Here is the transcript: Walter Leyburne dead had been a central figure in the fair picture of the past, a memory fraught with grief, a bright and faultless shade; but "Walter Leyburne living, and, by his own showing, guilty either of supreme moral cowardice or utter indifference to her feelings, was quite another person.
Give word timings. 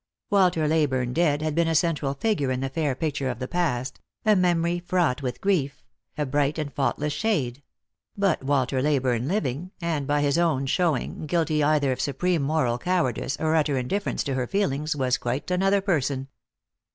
Walter 0.31 0.67
Leyburne 0.67 1.13
dead 1.13 1.43
had 1.43 1.53
been 1.53 1.67
a 1.67 1.75
central 1.75 2.15
figure 2.15 2.49
in 2.49 2.61
the 2.61 2.69
fair 2.71 2.95
picture 2.95 3.29
of 3.29 3.37
the 3.37 3.47
past, 3.47 3.99
a 4.25 4.35
memory 4.35 4.79
fraught 4.79 5.21
with 5.21 5.39
grief, 5.39 5.83
a 6.17 6.25
bright 6.25 6.57
and 6.57 6.73
faultless 6.73 7.13
shade; 7.13 7.61
but 8.17 8.41
"Walter 8.43 8.81
Leyburne 8.81 9.27
living, 9.27 9.69
and, 9.79 10.07
by 10.07 10.21
his 10.23 10.39
own 10.39 10.65
showing, 10.65 11.27
guilty 11.27 11.61
either 11.63 11.91
of 11.91 12.01
supreme 12.01 12.41
moral 12.41 12.79
cowardice 12.79 13.37
or 13.39 13.53
utter 13.55 13.77
indifference 13.77 14.23
to 14.23 14.33
her 14.33 14.47
feelings, 14.47 14.95
was 14.95 15.19
quite 15.19 15.51
another 15.51 15.81
person. 15.81 16.29